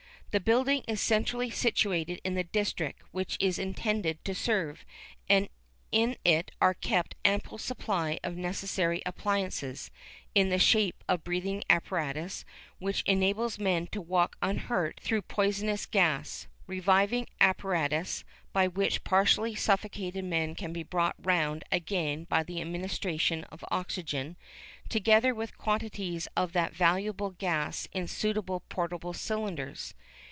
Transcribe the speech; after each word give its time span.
The 0.31 0.39
building 0.39 0.85
is 0.87 1.01
centrally 1.01 1.49
situated 1.49 2.21
in 2.23 2.35
the 2.35 2.45
district 2.45 3.01
which 3.11 3.35
it 3.35 3.41
is 3.45 3.59
intended 3.59 4.23
to 4.23 4.33
serve, 4.33 4.85
and 5.27 5.49
in 5.91 6.15
it 6.23 6.51
are 6.61 6.73
kept 6.73 7.15
an 7.25 7.33
ample 7.33 7.57
supply 7.57 8.17
of 8.23 8.35
the 8.37 8.41
necessary 8.41 9.01
appliances, 9.05 9.91
in 10.33 10.47
the 10.47 10.57
shape 10.57 11.03
of 11.09 11.25
breathing 11.25 11.65
apparatus, 11.69 12.45
which 12.79 13.03
enables 13.05 13.59
men 13.59 13.87
to 13.87 13.99
walk 13.99 14.37
unhurt 14.41 15.01
through 15.03 15.23
poisonous 15.23 15.85
gas, 15.85 16.47
reviving 16.65 17.27
apparatus, 17.41 18.23
by 18.53 18.69
which 18.69 19.03
partially 19.03 19.53
suffocated 19.53 20.23
men 20.23 20.55
can 20.55 20.71
be 20.71 20.83
brought 20.83 21.17
round 21.21 21.65
again 21.73 22.23
by 22.23 22.41
the 22.41 22.61
administration 22.61 23.43
of 23.45 23.65
oxygen, 23.69 24.37
together 24.87 25.35
with 25.35 25.57
quantities 25.57 26.29
of 26.37 26.53
that 26.53 26.73
valuable 26.73 27.31
gas 27.31 27.85
in 27.91 28.07
suitable 28.07 28.61
portable 28.69 29.11
cylinders. 29.13 29.93